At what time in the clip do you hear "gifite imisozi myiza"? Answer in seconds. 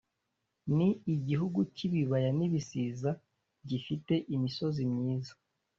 3.69-5.33